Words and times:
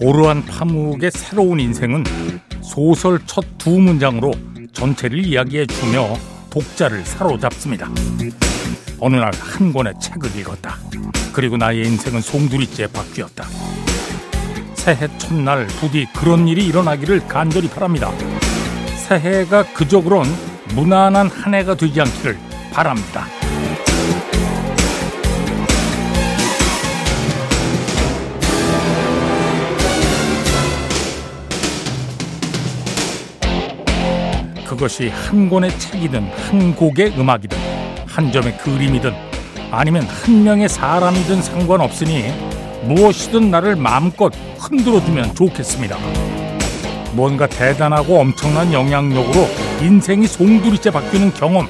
오르한 0.00 0.44
파묵의 0.44 1.10
새로운 1.10 1.60
인생은 1.60 2.04
소설 2.62 3.20
첫 3.26 3.44
두 3.58 3.70
문장으로 3.80 4.32
전체를 4.72 5.24
이야기해 5.24 5.66
주며 5.66 6.16
독자를 6.50 7.04
사로잡습니다. 7.04 7.88
어느 9.00 9.16
날 9.16 9.32
한 9.40 9.72
권의 9.72 9.94
책을 10.00 10.36
읽었다. 10.38 10.76
그리고 11.32 11.56
나의 11.56 11.84
인생은 11.86 12.20
송두리째 12.20 12.86
바뀌었다. 12.92 13.44
새해 14.74 15.08
첫날 15.18 15.66
부디 15.66 16.06
그런 16.14 16.46
일이 16.46 16.66
일어나기를 16.66 17.26
간절히 17.26 17.68
바랍니다. 17.68 18.12
새해가 19.08 19.72
그저 19.74 20.00
그런 20.00 20.24
무난한 20.74 21.28
한 21.28 21.54
해가 21.54 21.74
되지 21.74 22.00
않기를 22.00 22.38
바랍니다. 22.72 23.26
그것이 34.76 35.08
한 35.08 35.48
권의 35.48 35.76
책이든 35.78 36.30
한 36.50 36.76
곡의 36.76 37.18
음악이든 37.18 37.58
한 38.06 38.30
점의 38.30 38.56
그림이든 38.58 39.10
아니면 39.70 40.02
한 40.02 40.44
명의 40.44 40.68
사람이든 40.68 41.40
상관없으니 41.40 42.30
무엇이든 42.82 43.50
나를 43.50 43.76
마음껏 43.76 44.30
흔들어 44.58 45.02
주면 45.02 45.34
좋겠습니다. 45.34 45.96
뭔가 47.12 47.46
대단하고 47.46 48.20
엄청난 48.20 48.70
영향력으로 48.70 49.48
인생이 49.80 50.26
송두리째 50.26 50.90
바뀌는 50.90 51.32
경험. 51.32 51.66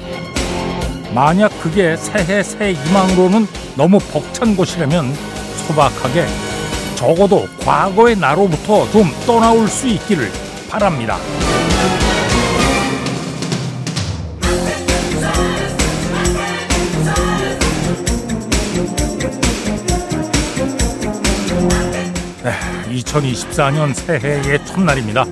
만약 1.15 1.47
그게 1.61 1.95
새해 1.95 2.43
새 2.43 2.73
희망으로는 2.73 3.47
너무 3.77 3.99
벅찬 3.99 4.57
것이라면 4.57 5.13
소박하게 5.65 6.25
적어도 6.95 7.47
과거의 7.63 8.17
나로부터 8.17 8.89
좀 8.91 9.05
떠나올 9.25 9.67
수 9.69 9.87
있기를 9.87 10.29
바랍니다. 10.69 11.17
2024년 22.97 23.93
새해의 23.93 24.65
첫날입니다. 24.65 25.25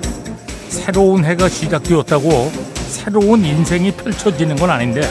새로운 0.68 1.24
해가 1.24 1.48
시작되었다고 1.48 2.50
새로운 2.88 3.44
인생이 3.44 3.92
펼쳐지는 3.92 4.56
건 4.56 4.70
아닌데 4.70 5.02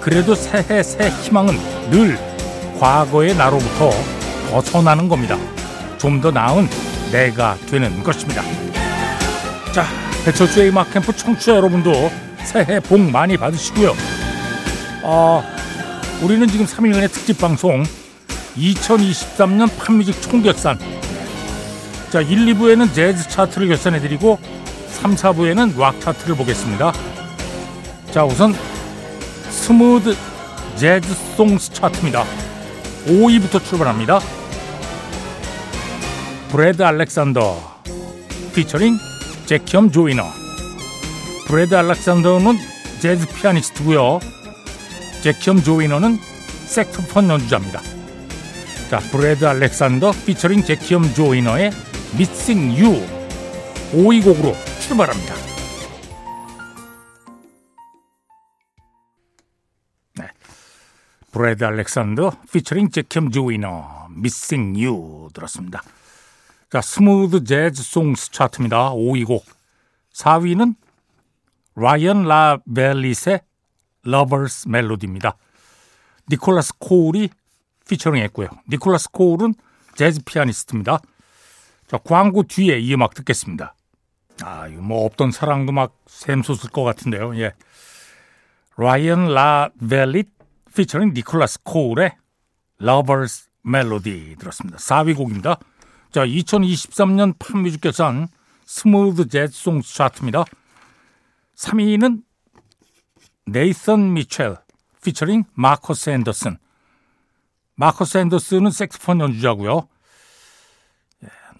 그래도 0.00 0.34
새해 0.34 0.82
새 0.82 1.08
희망은 1.08 1.58
늘 1.90 2.18
과거의 2.78 3.34
나로부터 3.36 3.90
벗어나는 4.50 5.08
겁니다. 5.08 5.36
좀 5.98 6.20
더 6.20 6.30
나은 6.30 6.68
내가 7.10 7.56
되는 7.70 8.02
것입니다. 8.02 8.42
자, 9.72 9.86
배철수의 10.24 10.68
음악 10.68 10.92
캠프 10.92 11.14
청취자 11.16 11.56
여러분도 11.56 12.10
새해 12.44 12.78
복 12.80 13.00
많이 13.00 13.36
받으시고요. 13.36 13.94
아, 15.02 15.42
우리는 16.22 16.46
지금 16.48 16.66
3일간의 16.66 17.10
특집 17.10 17.38
방송 17.38 17.82
2023년 18.56 19.70
팝뮤직 19.78 20.20
총결산 20.22 20.78
자 22.14 22.20
1, 22.20 22.46
2부에는 22.54 22.94
재즈 22.94 23.28
차트를 23.28 23.66
결산해드리고 23.66 24.38
3, 24.86 25.16
4부에는 25.16 25.76
락 25.76 26.00
차트를 26.00 26.36
보겠습니다. 26.36 26.92
자 28.12 28.24
우선 28.24 28.54
smooth 29.50 30.14
jazz 30.76 31.12
songs 31.36 31.72
차트입니다. 31.72 32.24
5위부터 33.06 33.64
출발합니다. 33.64 34.20
브래드 36.52 36.84
알렉산더 36.84 37.80
피처링 38.54 38.96
제키엄 39.46 39.90
조이너. 39.90 40.22
브래드 41.48 41.74
알렉산더는 41.74 42.56
재즈 43.00 43.26
피아니스트고요. 43.26 44.20
제키엄 45.20 45.64
조이너는 45.64 46.20
색소폰 46.66 47.28
연주자입니다. 47.28 47.82
자, 48.88 49.00
브래드 49.10 49.44
알렉산더 49.44 50.12
피처링 50.24 50.62
제키엄 50.62 51.12
조이너의 51.12 51.72
Missing 52.14 52.80
You 52.80 53.04
5위 53.90 54.22
곡으로 54.22 54.54
출발합니다. 54.80 55.34
네. 60.14 60.28
브래드 61.32 61.64
알렉산더 61.64 62.36
피처링 62.52 62.90
제키엄 62.90 63.32
조이너 63.32 64.06
Missing 64.12 64.80
You 64.80 65.30
들었습니다. 65.34 65.82
자, 66.70 66.80
smooth 66.80 67.42
jazz 67.42 67.82
songs 67.82 68.30
차트입니다. 68.30 68.92
5위 68.92 69.26
곡. 69.26 69.44
4위는 70.12 70.76
라이언 71.74 72.28
라벨릿의 72.28 73.40
Lovers 74.06 74.68
Melody입니다. 74.68 75.36
니콜라스 76.30 76.74
코울이 76.78 77.30
피처링 77.88 78.22
했고요. 78.22 78.50
니콜라스 78.68 79.10
코울은 79.10 79.54
재즈 79.96 80.22
피아니스트입니다. 80.24 81.00
자, 81.94 82.00
광고 82.02 82.42
뒤에 82.42 82.80
이 82.80 82.92
음악 82.92 83.14
듣겠습니다. 83.14 83.76
아, 84.42 84.66
이거 84.66 84.82
뭐 84.82 85.04
없던 85.04 85.30
사랑도 85.30 85.70
막 85.70 85.96
샘솟을 86.08 86.70
것 86.72 86.82
같은데요. 86.82 87.38
예. 87.38 87.52
라이언 88.76 89.32
라벨릿 89.32 90.28
피처링 90.74 91.12
니콜라스 91.14 91.62
코울의 91.62 92.16
Lovers 92.82 93.48
Melody 93.64 94.34
들었습니다. 94.34 94.78
4위 94.78 95.16
곡입니다. 95.16 95.60
자, 96.10 96.26
2023년 96.26 97.38
팝뮤직 97.38 97.80
결산 97.80 98.26
smooth 98.64 99.28
jazz 99.28 99.52
songs 99.52 99.94
차트입니다. 99.94 100.42
3위는 101.54 102.24
네이선 103.46 104.14
미첼 104.14 104.56
피처링 105.04 105.44
마커스 105.52 106.10
앤더슨 106.10 106.58
마커스 107.76 108.18
앤더슨은 108.18 108.72
색스폰 108.72 109.20
연주자고요. 109.20 109.86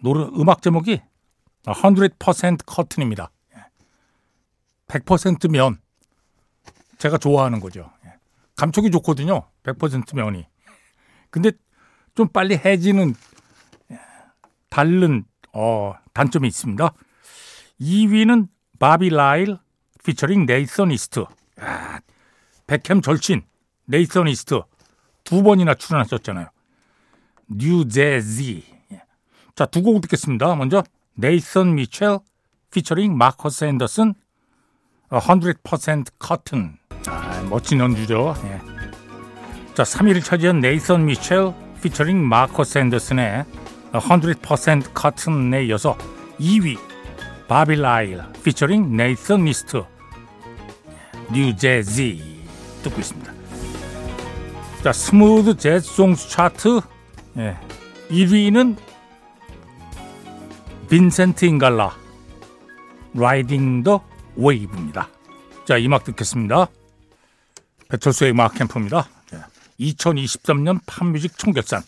예, 0.05 0.09
노래 0.09 0.25
음악 0.39 0.61
제목이 0.61 1.01
100% 1.65 2.61
Cotton입니다. 2.67 3.31
100% 4.87 5.51
면. 5.51 5.79
제가 6.99 7.19
좋아하는 7.19 7.59
거죠. 7.61 7.91
예. 8.05 8.13
감촉이 8.57 8.91
좋거든요. 8.91 9.49
100% 9.63 10.15
면이. 10.15 10.47
근데 11.31 11.53
좀 12.15 12.29
빨리 12.29 12.57
해지는 12.57 13.15
예, 13.91 13.99
다른 14.69 15.25
어, 15.53 15.95
단점이 16.13 16.47
있습니다. 16.49 16.93
2위는 17.81 18.49
바비 18.79 19.09
라일 19.11 19.59
피처링 20.05 20.47
네이선 20.47 20.93
이스트. 20.93 21.25
야, 21.61 22.01
배캠 22.67 23.01
절친 23.01 23.43
네이선 23.87 24.29
이스트. 24.29 24.61
두 25.25 25.43
번이나 25.43 25.75
출연하셨잖아요. 25.75 26.49
뉴제지. 27.49 28.74
자, 29.55 29.67
두 29.67 29.83
곡 29.83 30.01
듣겠습니다. 30.03 30.55
먼저 30.57 30.83
네이선 31.15 31.77
미첼 31.77 32.19
피처링 32.73 33.17
마커스 33.17 33.65
앤더슨 33.67 34.15
100% 35.11 36.07
Cotton. 36.19 36.77
아, 37.07 37.41
멋진 37.49 37.79
연주죠. 37.79 38.35
예. 38.47 38.61
자, 39.75 39.85
3위를 39.85 40.25
차지한 40.25 40.59
네이선 40.59 41.05
미첼 41.07 41.55
피처링 41.83 42.27
마커스 42.27 42.79
앤더슨의 42.79 43.45
100% 43.93 44.93
Cotton에 44.93 45.67
이어서 45.67 45.97
2위 46.41 46.77
바비 47.47 47.77
라일 47.77 48.23
피처링 48.43 48.97
네이선 48.97 49.45
이스트 49.45 49.85
Nu 51.33 51.64
Jazzy 51.64 52.43
듣고 52.83 53.01
있습니다. 53.01 53.33
자, 54.83 54.93
Smooth 54.93 55.57
Jazz 55.57 55.87
Songs 55.87 56.29
차트 56.29 56.81
예. 57.37 57.57
1위는 58.11 58.77
빈센트 60.89 61.45
인갈라 61.45 61.97
Riding 63.15 63.83
the 63.83 64.05
Wave입니다. 64.37 65.09
자, 65.67 65.77
이 65.77 65.87
음악 65.87 66.05
듣겠습니다. 66.05 66.67
배철수의 67.89 68.33
음악 68.33 68.55
캠프입니다. 68.55 69.09
2023년 69.81 70.81
팝뮤직 70.87 71.39
총결산 71.39 71.83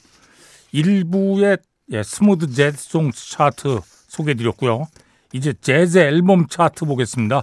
1부의 0.74 1.60
예, 1.92 2.02
Smooth 2.02 2.52
Jazz 2.52 2.76
Songs 2.78 3.30
차트 3.30 3.80
소개해드렸고요. 4.08 4.86
이제 5.32 5.52
재즈 5.52 5.98
앨범 5.98 6.48
차트 6.48 6.84
보겠습니다. 6.84 7.42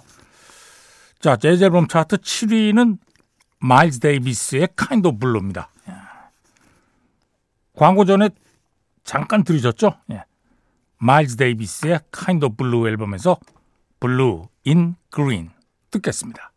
자, 1.20 1.38
재즈 1.38 1.64
앨범 1.64 1.88
차트 1.88 2.18
7위는 2.18 2.98
마일즈 3.60 4.00
데이비스의 4.00 4.70
Kind 4.78 5.08
of 5.08 5.20
Blue입니다. 5.20 5.70
예. 5.88 5.94
광고 7.78 8.04
전에 8.04 8.30
잠깐 9.06 9.44
들으셨죠? 9.44 9.96
예. 10.12 10.24
마일즈 11.04 11.36
데이비스의 11.36 12.00
Kind 12.18 12.46
of 12.46 12.56
Blue 12.56 12.88
앨범에서 12.88 13.38
Blue 14.00 14.44
in 14.66 14.96
Green 15.14 15.50
듣겠습니다. 15.92 16.54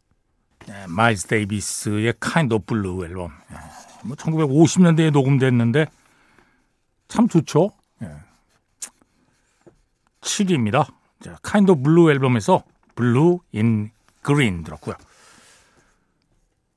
예, 0.68 0.86
마일즈 0.86 1.26
데이비스의 1.26 2.14
Kind 2.20 2.54
of 2.54 2.64
Blue 2.64 3.04
앨범. 3.04 3.32
예, 3.50 3.56
뭐 4.04 4.14
1950년대에 4.14 5.10
녹음됐는데 5.10 5.86
참 7.08 7.26
좋죠. 7.26 7.72
예. 8.02 8.10
7위입니다. 10.20 10.86
자, 11.24 11.36
Kind 11.42 11.74
of 11.74 11.86
Blue 11.86 12.10
앨범에서 12.12 12.62
Blue 12.94 13.40
in 13.50 13.90
Green 14.22 14.62
들었고요. 14.62 14.94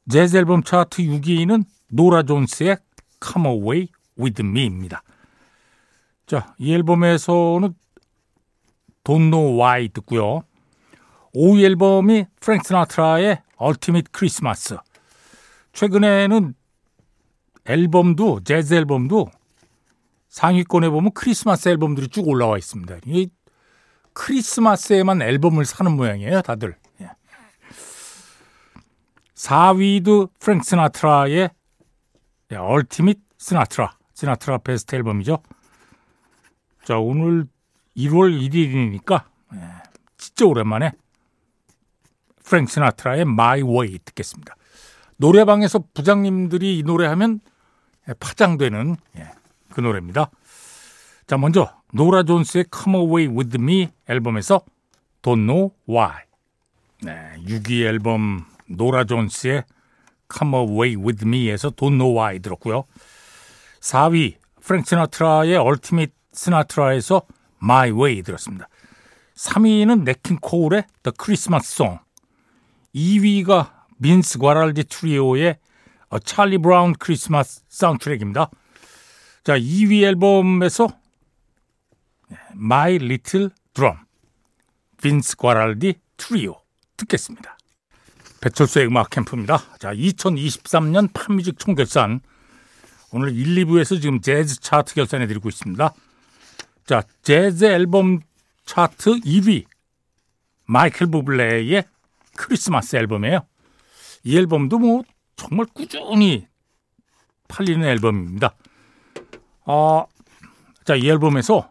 재즈 0.09 0.37
앨범 0.37 0.63
차트 0.63 1.03
6위는 1.03 1.65
노라 1.89 2.23
존스의 2.23 2.77
Come 3.23 3.47
Away 3.47 3.87
With 4.17 4.41
Me입니다. 4.41 5.03
자, 6.29 6.53
이 6.59 6.71
앨범에서는 6.75 7.73
Don't 9.03 9.31
Know 9.31 9.59
Why 9.59 9.89
듣고요. 9.89 10.43
5위 11.33 11.63
앨범이 11.63 12.27
프랭크 12.39 12.67
시나트라의 12.67 13.41
Ultimate 13.59 14.11
Christmas. 14.15 14.77
최근에는 15.73 16.53
앨범도 17.65 18.41
재즈 18.43 18.75
앨범도 18.75 19.31
상위권에 20.27 20.89
보면 20.89 21.13
크리스마스 21.15 21.67
앨범들이 21.67 22.09
쭉 22.09 22.27
올라와 22.27 22.59
있습니다. 22.59 22.97
이 23.07 23.29
크리스마스에만 24.13 25.23
앨범을 25.23 25.65
사는 25.65 25.91
모양이에요, 25.91 26.43
다들. 26.43 26.77
4위도 29.33 30.29
예. 30.29 30.33
프랭크 30.39 30.63
시나트라의 30.63 31.49
Ultimate 32.55 33.19
Sinatra, 33.39 33.97
시나트라 34.13 34.59
베스트 34.59 34.95
앨범이죠. 34.95 35.41
자, 36.83 36.97
오늘 36.97 37.45
1월 37.95 38.39
1일이니까 38.39 39.23
예, 39.55 39.59
진짜 40.17 40.45
오랜만에 40.45 40.91
프랭크 42.43 42.71
시나트라의 42.71 43.21
My 43.21 43.61
Way 43.61 43.99
듣겠습니다. 44.05 44.55
노래방에서 45.17 45.83
부장님들이 45.93 46.79
이 46.79 46.83
노래하면 46.83 47.41
파장되는 48.19 48.95
예, 49.17 49.31
그 49.71 49.81
노래입니다. 49.81 50.29
자, 51.27 51.37
먼저 51.37 51.71
노라 51.93 52.23
존스의 52.23 52.65
Come 52.73 52.97
Away 52.97 53.27
With 53.27 53.57
Me 53.59 53.89
앨범에서 54.07 54.61
Don't 55.21 55.45
Know 55.45 55.71
Why. 55.87 56.23
네, 57.01 57.35
6위 57.45 57.85
앨범 57.85 58.45
노라 58.67 59.03
존스의 59.03 59.63
Come 60.33 60.57
Away 60.57 60.95
With 60.95 61.27
Me에서 61.27 61.69
Don't 61.71 61.97
Know 61.97 62.17
Why 62.17 62.39
들었고요. 62.39 62.85
4위 63.81 64.35
프랭크 64.61 64.87
시나트라의 64.89 65.55
Ultimate 65.57 66.13
Sinatra에서 66.39 67.23
My 67.61 67.91
Way 67.91 68.23
들었습니다. 68.23 68.69
3위는 69.35 70.03
냇 70.03 70.20
킹 70.20 70.37
콜의 70.41 70.85
The 71.03 71.13
Christmas 71.21 71.67
Song. 71.73 71.99
2위가 72.95 73.71
빈스 73.97 74.39
과랄디 74.39 74.85
트리오의 74.85 75.57
찰리 76.23 76.57
브라운 76.57 76.93
크리스마스 76.93 77.61
사운드트랙입니다. 77.67 78.49
자, 79.43 79.57
2위 79.57 80.03
앨범에서 80.03 80.87
My 82.53 82.95
Little 82.95 83.49
Drum, 83.73 83.97
빈스 85.01 85.35
과랄디 85.35 85.95
트리오 86.17 86.55
듣겠습니다. 86.97 87.57
배철수의 88.41 88.87
음악 88.87 89.09
캠프입니다. 89.09 89.61
자, 89.77 89.93
2023년 89.93 91.09
팝뮤직 91.13 91.59
총결산 91.59 92.21
오늘 93.11 93.35
1, 93.35 93.65
2부에서 93.65 94.01
지금 94.01 94.21
재즈 94.21 94.59
차트 94.61 94.95
결산해 94.95 95.27
드리고 95.27 95.49
있습니다. 95.49 95.93
자, 96.89 97.03
재즈 97.21 97.65
앨범 97.65 98.19
차트 98.65 99.19
2위 99.19 99.65
마이클 100.65 101.05
부블레의 101.05 101.83
크리스마스 102.35 102.95
앨범이에요. 102.95 103.45
이 104.23 104.35
앨범도 104.35 104.79
뭐 104.79 105.03
정말 105.35 105.67
꾸준히 105.71 106.47
팔리는 107.47 107.87
앨범입니다. 107.87 108.55
어, 109.67 110.07
자, 110.83 110.95
이 110.95 111.07
앨범에서 111.07 111.69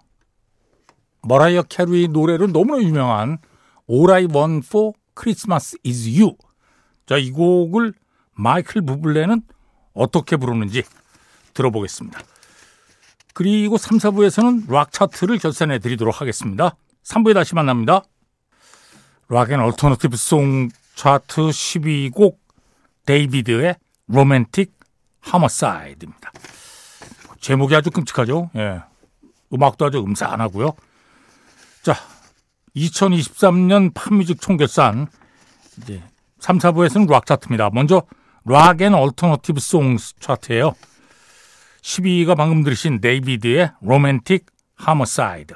머라이어 1.23 1.64
캐리 1.64 2.06
노래로 2.06 2.53
너무나 2.53 2.81
유명한 2.81 3.38
All 3.91 4.12
I 4.12 4.26
Want 4.26 4.69
for 4.69 4.93
Christmas 5.21 5.76
is 5.85 6.09
You. 6.09 6.37
자, 7.06 7.17
이 7.17 7.32
곡을 7.32 7.93
마이클 8.35 8.82
부블레는 8.82 9.43
어떻게 9.94 10.37
부르는지 10.37 10.85
들어보겠습니다. 11.55 12.21
그리고 13.38 13.79
3, 13.79 13.99
4부에서는 13.99 14.69
락 14.69 14.90
차트를 14.90 15.38
결산해 15.38 15.79
드리도록 15.79 16.20
하겠습니다. 16.20 16.75
3부에 17.05 17.35
다시 17.35 17.55
만납니다. 17.55 18.02
Rock 19.29 19.47
and 19.47 19.61
Alternative 19.61 20.17
Song 20.17 20.69
차트 20.96 21.43
12곡 21.43 22.37
데이비드의 23.06 23.76
Romantic 24.08 24.73
Homicide입니다. 25.20 26.32
제목이 27.38 27.76
아주 27.76 27.93
끔찍하죠. 27.93 28.50
예. 28.56 28.81
음악도 29.55 29.87
아주 29.87 29.99
음산하고요. 29.99 30.73
자, 31.85 31.94
2023년 32.75 33.94
팝뮤직 33.94 34.40
총결산 34.40 35.06
이제 35.76 36.02
3, 36.40 36.58
4부에서는 36.58 37.08
락 37.08 37.25
차트입니다. 37.25 37.70
먼저 37.73 38.02
Rock 38.46 38.74
and 38.74 38.94
Alternative 38.94 39.61
Songs 39.61 40.17
차트예요. 40.19 40.75
12위가 41.88 42.37
방금 42.37 42.62
들으신 42.62 43.00
데이비드의 43.00 43.73
로맨틱 43.81 44.44
Homicide. 44.76 45.55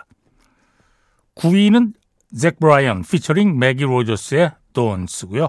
9위는 1.34 1.93
잭 2.38 2.58
브라이언 2.58 3.02
피처링 3.02 3.58
매기 3.58 3.84
로저스의 3.84 4.52
Dawns고요. 4.73 5.49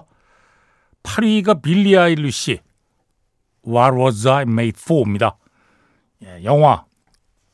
8위가 1.02 1.62
빌리 1.62 1.96
아일리시 1.96 2.60
What 3.66 3.96
Was 3.96 4.28
I 4.28 4.42
Made 4.42 4.78
For입니다. 4.78 5.38
예, 6.22 6.44
영화 6.44 6.84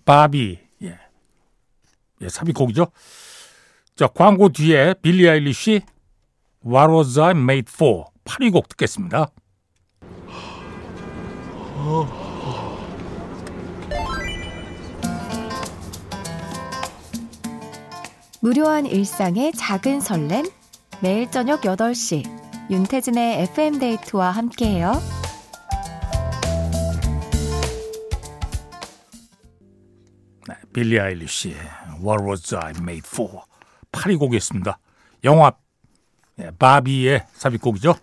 바비 0.05 0.59
예. 0.83 0.99
예, 2.21 2.29
삽입곡이죠. 2.29 2.89
자 3.95 4.09
광고 4.09 4.49
뒤에 4.49 4.95
빌리 5.03 5.29
아일리시 5.29 5.83
What 6.67 6.93
Was 6.93 7.21
I 7.21 7.31
Made 7.31 7.71
For 7.73 8.07
8위 8.25 8.53
곡 8.53 8.69
듣겠습니다. 8.69 9.31
무료한 18.43 18.87
일상의 18.87 19.53
작은 19.53 20.01
설렘 20.01 20.47
매일 21.03 21.31
저녁 21.31 21.61
8시 21.61 22.25
윤태진의 22.71 23.43
FM데이트와 23.43 24.31
함께해요. 24.31 24.93
네, 30.49 30.55
빌리 30.73 30.99
아일리시의 30.99 31.55
What 32.03 32.25
Was 32.25 32.55
I 32.55 32.71
Made 32.79 33.03
For 33.05 33.43
8위 33.93 34.19
곡이었습니다. 34.19 34.79
영화 35.25 35.53
네, 36.37 36.51
바비의 36.59 37.27
삽입곡이죠. 37.33 37.95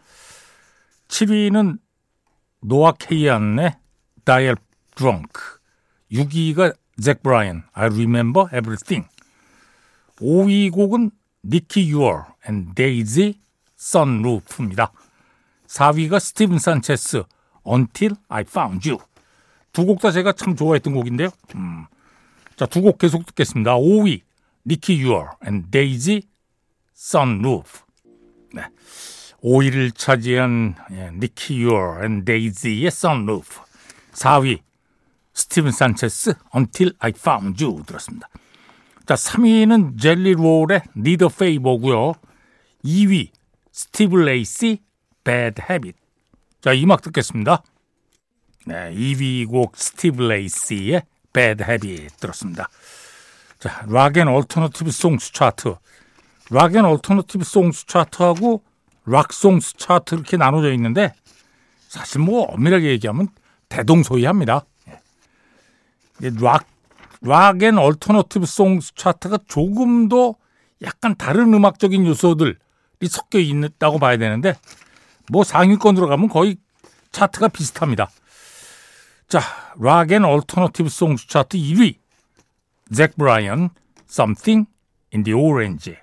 7위는 1.07 1.79
노아 2.61 2.91
케이안의 2.91 3.75
Dial 4.23 4.55
Drunk 4.95 5.31
6위가 6.11 6.75
잭 7.01 7.23
브라이언 7.23 7.63
I 7.73 7.85
Remember 7.87 8.47
Everything 8.55 9.07
5위 10.21 10.71
곡은 10.71 11.11
니키 11.43 11.89
유어 11.89 12.25
and 12.47 12.73
데이지 12.75 13.39
Sunroof입니다. 13.75 14.91
4위가 15.67 16.19
스티븐 16.19 16.59
산체스 16.59 17.23
Until 17.65 18.15
I 18.29 18.41
Found 18.47 18.89
You 18.89 18.99
두 19.73 19.85
곡 19.85 19.99
다 20.01 20.11
제가 20.11 20.31
참 20.31 20.55
좋아했던 20.55 20.93
곡인데요. 20.93 21.29
음. 21.55 21.85
자, 22.55 22.65
두 22.65 22.81
곡 22.81 22.97
계속 22.97 23.25
듣겠습니다. 23.27 23.75
5위 23.77 24.21
니키 24.65 24.97
유어 24.99 25.29
and 25.45 25.69
데이지 25.69 26.23
Sunroof 26.93 27.79
네. 28.53 28.63
5위를 29.43 29.95
차지한 29.95 30.75
예, 30.91 31.11
니키 31.13 31.59
유어 31.61 32.03
and 32.05 32.25
데이지의 32.25 32.89
Sunroof 32.89 33.61
4위 34.13 34.61
스티븐 35.33 35.71
산체스 35.71 36.33
Until 36.55 36.93
I 36.99 37.11
Found 37.15 37.63
You 37.63 37.83
들었습니다. 37.85 38.27
자, 39.07 39.13
3위는 39.13 40.01
젤리 40.01 40.33
롤의 40.33 40.81
a 41.07 41.17
Favor고요. 41.31 42.13
2위 42.83 43.29
스티브 43.71 44.17
레이시 44.17 44.83
Bad 45.23 45.61
Habit. 45.61 45.97
자, 46.59 46.73
이 46.73 46.83
음악 46.83 47.01
듣겠습니다. 47.01 47.63
네, 48.65 48.93
2위 48.93 49.47
곡 49.47 49.77
스티브 49.77 50.23
레이시의 50.23 51.03
Bad 51.31 51.63
Habit 51.63 52.17
들었습니다. 52.19 52.67
자, 53.59 53.85
Rock 53.87 54.10
and 54.10 54.27
Alternative 54.27 54.91
Songs 54.91 55.31
차트. 55.31 55.75
Rock 56.51 56.70
and 56.70 56.83
Alternative 56.83 57.45
Songs 57.45 57.87
차트하고 57.87 58.61
Rock 59.05 59.37
Songs 59.37 59.77
차트 59.77 60.15
이렇게 60.15 60.35
나눠져 60.35 60.73
있는데 60.73 61.13
사실 61.87 62.19
뭐 62.19 62.43
엄밀하게 62.43 62.89
얘기하면 62.89 63.29
대동소이합니다. 63.69 64.65
Rock 66.41 66.67
Rock 67.21 67.53
and 67.53 67.77
Alternative 67.77 68.45
Songs 68.45 68.95
차트가 68.95 69.39
조금 69.47 70.07
더 70.07 70.35
약간 70.81 71.15
다른 71.15 71.53
음악적인 71.53 72.05
요소들이 72.05 72.55
섞여 73.07 73.39
있다고 73.39 73.99
봐야 73.99 74.17
되는데 74.17 74.55
뭐 75.31 75.43
상위권으로 75.43 76.07
가면 76.07 76.29
거의 76.29 76.57
차트가 77.11 77.47
비슷합니다. 77.47 78.09
자, 79.27 79.41
Rock 79.79 80.04
and 80.04 80.23
Alternative 80.23 80.89
Songs 80.89 81.27
차트 81.27 81.57
1위 81.57 81.95
잭 82.93 83.15
브라이언 83.17 83.69
Something 84.09 84.69
in 85.13 85.23
the 85.23 85.37
Orange. 85.37 85.97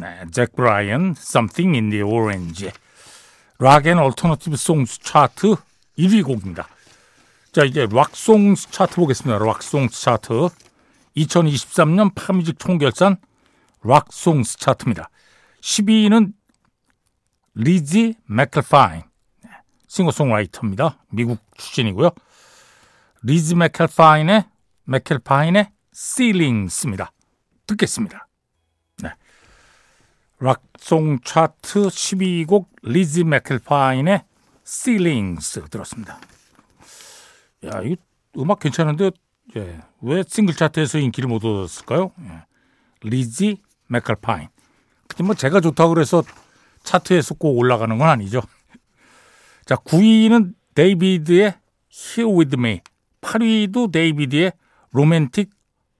네, 0.00 0.24
잭 0.32 0.54
브라이언, 0.56 1.14
Something 1.16 1.76
in 1.76 1.90
the 1.90 2.02
Orange. 2.02 2.70
Rock 3.58 3.81
and 3.81 3.98
Alternative 3.98 4.56
Songs 4.56 5.00
차트 5.00 5.56
1위 5.98 6.24
곡입니다. 6.24 6.68
자, 7.52 7.64
이제 7.64 7.84
Rock 7.90 8.26
Songs 8.26 8.70
차트 8.70 8.94
보겠습니다. 8.94 9.44
Rock 9.44 9.69
Songs 9.69 10.00
차트. 10.02 10.48
2023년 11.16 12.14
팝뮤직 12.14 12.60
총결산 12.60 13.16
Rock 13.82 14.15
Songs 14.15 14.56
차트입니다. 14.58 15.10
12위는 15.60 16.32
리지 17.54 18.14
맥켈파인. 18.26 19.02
싱어송라이터입니다. 19.88 21.02
미국 21.08 21.40
출신이고요. 21.56 22.10
리즈 23.24 23.54
맥켈파인의 23.54 24.44
맥켈파인의 24.84 25.72
Ceilings입니다. 25.92 27.10
듣겠습니다. 27.66 28.28
네. 29.02 29.10
Rock 30.38 30.78
Song 30.78 31.18
차트 31.24 31.88
12곡 31.88 32.66
리즈 32.84 33.20
맥켈파인의 33.20 34.22
Ceilings 34.64 35.68
들었습니다. 35.68 36.20
야, 37.66 37.82
이 37.82 37.96
음악 38.36 38.60
괜찮은데 38.60 39.10
예, 39.56 39.80
왜 40.00 40.22
싱글 40.26 40.54
차트에서 40.54 40.98
인기를 40.98 41.28
못 41.28 41.44
얻었을까요? 41.44 42.12
예. 42.22 42.44
리즈 43.02 43.56
맥켈파인. 43.88 44.48
근데 45.08 45.24
뭐 45.24 45.34
제가 45.34 45.60
좋다고 45.60 45.94
그래서 45.94 46.22
차트에서 46.84 47.34
꼭 47.34 47.58
올라가는 47.58 47.96
건 47.96 48.08
아니죠. 48.08 48.40
자, 49.66 49.74
9위는 49.76 50.54
데이비드의 50.74 51.54
Here 51.90 52.32
With 52.32 52.56
Me. 52.56 52.80
8위도 53.20 53.90
데이비드의 53.92 54.52
Romantic 54.92 55.50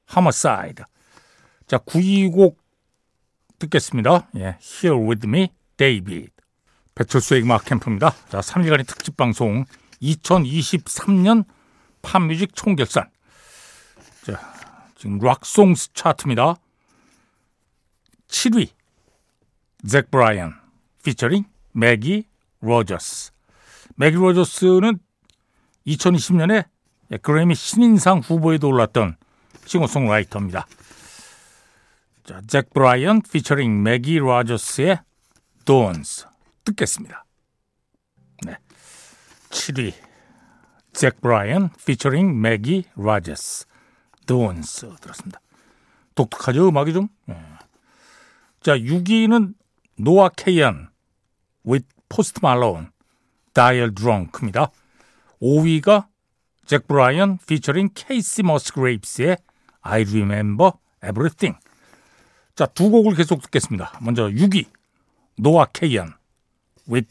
Homicide. 0.07 0.85
자, 1.67 1.79
9위 1.79 2.33
곡 2.33 2.59
듣겠습니다. 3.59 4.29
예, 4.37 4.57
Here 4.61 4.97
With 4.97 5.27
Me, 5.27 5.49
데이비드. 5.77 6.31
배철수의 6.95 7.43
음악 7.43 7.65
캠프입니다. 7.65 8.15
자, 8.29 8.41
3일간의 8.41 8.87
특집 8.87 9.17
방송 9.17 9.65
2023년 10.03 11.45
팝뮤직 12.03 12.55
총결산. 12.55 13.11
자, 14.25 14.41
지금 14.97 15.19
Rock 15.19 15.52
Songs 15.52 15.93
차트입니다. 15.93 16.57
7위 18.29 18.71
잭 19.87 20.11
브라이언 20.11 20.55
피처링 21.05 21.45
매기 21.73 22.27
로저스. 22.61 23.33
매기 23.97 24.17
로저스는 24.17 24.99
2020년에 25.87 26.69
그래미 27.23 27.55
신인상 27.55 28.21
후보에도 28.21 28.69
올랐던 28.69 29.17
싱어송라이터입니다. 29.67 30.67
자, 32.25 32.41
잭 32.47 32.71
브라이언 32.73 33.23
피처링 33.23 33.83
매기 33.83 34.19
로저스의 34.19 35.01
Dawns 35.65 36.27
듣겠습니다. 36.65 37.25
네. 39.51 39.57
7위 39.73 39.93
잭 40.93 41.21
브라이언 41.21 41.71
피처링 41.85 42.41
매기 42.41 42.85
로저스 42.95 43.67
Dawns 44.27 44.97
들었습니다. 45.01 45.41
독특하죠 46.15 46.69
음악이 46.69 46.93
좀. 46.93 47.09
네. 47.27 47.37
자 48.61 48.77
6위는 48.77 49.55
노아 49.99 50.29
케이언 50.29 50.89
with 51.67 51.87
포스트 52.09 52.41
말론 52.43 52.91
Dial 53.53 53.95
Drunk입니다. 53.95 54.71
5위가 55.43 56.07
잭 56.67 56.87
브라이언 56.87 57.39
피처링 57.47 57.91
케이시 57.95 58.43
머스그레이브스의 58.43 59.37
I 59.83 60.03
Remember 60.03 60.73
Everything. 61.03 61.59
자, 62.55 62.67
두 62.67 62.91
곡을 62.91 63.15
계속 63.15 63.41
듣겠습니다. 63.43 63.99
먼저 64.03 64.29
6위 64.29 64.67
노아 65.39 65.65
케이언 65.67 66.13
with 66.91 67.09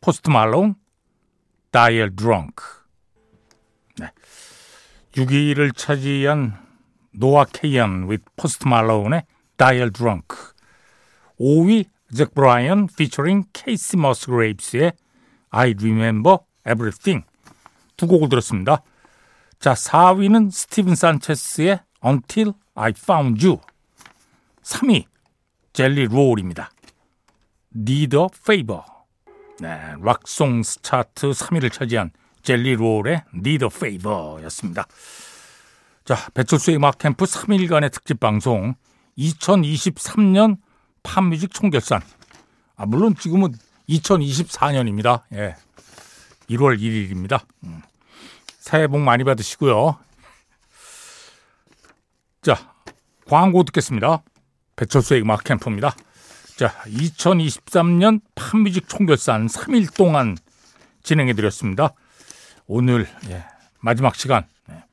포스트 0.00 0.30
말론 0.30 0.76
Dial 1.72 2.14
Drunk. 2.14 2.64
네. 3.98 4.10
6위를 5.12 5.74
차지한 5.74 6.56
노아 7.12 7.44
케이언 7.44 8.08
with 8.08 8.24
포스트 8.36 8.68
말론의 8.68 9.24
Dial 9.56 9.90
Drunk. 9.92 10.52
5위 11.40 11.86
잭 12.14 12.34
브라이언 12.34 12.88
피처링 12.88 13.44
케이시 13.54 13.96
머스그레이브스의 13.96 14.92
I 15.50 15.74
Remember 15.78 16.38
Everything 16.66 17.26
두 17.96 18.06
곡을 18.06 18.28
들었습니다. 18.28 18.82
자, 19.58 19.72
4위는 19.72 20.50
스티븐 20.50 20.94
산체스의 20.94 21.80
Until 22.04 22.52
I 22.74 22.92
Found 22.96 23.46
You 23.46 23.60
3위 24.62 25.04
젤리 25.72 26.08
롤입니다. 26.08 26.70
Need 27.74 28.16
a 28.16 28.26
Favor 28.34 28.82
네, 29.62 29.94
Rock 30.02 30.38
Songs 30.38 30.82
차트 30.82 31.30
3위를 31.30 31.72
차지한 31.72 32.10
젤리 32.42 32.74
롤의 32.74 33.22
Need 33.32 33.64
a 33.64 33.70
Favor였습니다. 33.72 34.88
자, 36.04 36.16
배철수의 36.34 36.78
음악 36.78 36.98
캠프 36.98 37.24
3일간의 37.24 37.92
특집 37.92 38.18
방송 38.18 38.74
2023년 39.16 40.56
팝뮤직 41.04 41.54
총결산. 41.54 42.00
아, 42.74 42.86
물론 42.86 43.14
지금은 43.14 43.52
2024년입니다. 43.88 45.22
예. 45.34 45.54
1월 46.50 46.80
1일입니다. 46.80 47.42
음. 47.62 47.82
새해 48.58 48.88
복 48.88 48.98
많이 48.98 49.22
받으시고요. 49.22 49.96
자, 52.42 52.74
광고 53.28 53.62
듣겠습니다. 53.62 54.24
배철수의 54.74 55.22
음악 55.22 55.44
캠프입니다. 55.44 55.94
자, 56.56 56.68
2023년 56.84 58.20
팝뮤직 58.34 58.88
총결산 58.88 59.46
3일 59.46 59.96
동안 59.96 60.36
진행해 61.02 61.32
드렸습니다. 61.32 61.94
오늘 62.66 63.08
예, 63.28 63.44
마지막 63.80 64.14
시간 64.14 64.46
예. 64.70 64.84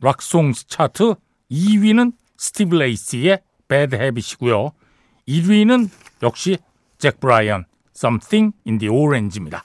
Rock 0.00 0.30
Songs 0.30 0.68
차트 0.68 1.14
2위는 1.50 2.12
스티브 2.36 2.76
레이시의 2.76 3.40
Bad 3.68 3.96
Habit이고요. 3.96 4.72
1위는 5.26 5.88
역시 6.22 6.58
잭 6.98 7.20
브라이언 7.20 7.64
Something 7.96 8.54
in 8.66 8.78
the 8.78 8.94
Orange입니다. 8.94 9.64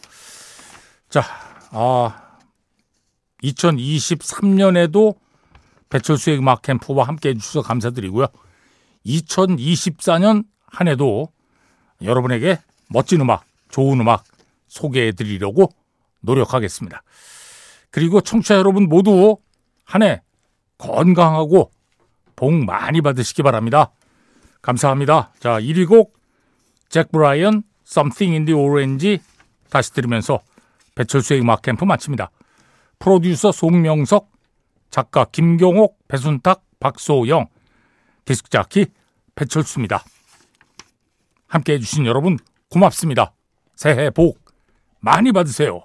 자, 1.09 1.23
아 1.71 2.37
2023년에도 3.43 5.17
배철수의 5.89 6.37
음악 6.37 6.61
캠프와 6.61 7.05
함께 7.05 7.29
해주셔서 7.29 7.63
감사드리고요. 7.63 8.27
2024년 9.05 10.45
한 10.71 10.87
해도 10.87 11.27
여러분에게 12.01 12.57
멋진 12.89 13.21
음악, 13.21 13.43
좋은 13.69 13.99
음악 13.99 14.23
소개해 14.67 15.11
드리려고 15.11 15.69
노력하겠습니다. 16.21 17.03
그리고 17.91 18.21
청취자 18.21 18.55
여러분 18.55 18.87
모두 18.87 19.37
한 19.83 20.01
해 20.01 20.21
건강하고 20.77 21.71
복 22.35 22.53
많이 22.53 23.01
받으시기 23.01 23.43
바랍니다. 23.43 23.91
감사합니다. 24.61 25.33
자, 25.39 25.59
1위 25.59 25.87
곡 25.87 26.13
잭 26.89 27.11
브라이언 27.11 27.63
Something 27.85 28.33
in 28.33 28.45
the 28.45 28.59
Orange 28.59 29.19
다시 29.69 29.93
들으면서 29.93 30.39
배철수의 30.95 31.41
음악 31.41 31.61
캠프 31.61 31.85
마칩니다. 31.85 32.31
프로듀서 32.99 33.51
송명석, 33.51 34.31
작가 34.89 35.25
김경옥, 35.25 36.07
배순탁, 36.07 36.63
박소영, 36.79 37.47
디스크 38.25 38.49
자키 38.49 38.87
배철수입니다. 39.35 40.03
함께 41.51 41.73
해주신 41.73 42.05
여러분 42.05 42.37
고맙습니다. 42.69 43.33
새해 43.75 44.09
복 44.09 44.39
많이 45.01 45.33
받으세요. 45.33 45.81